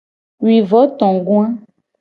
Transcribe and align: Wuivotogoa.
Wuivotogoa. 0.43 1.47